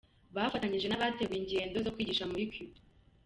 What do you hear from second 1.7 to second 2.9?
zo kwigisha muri Cuba.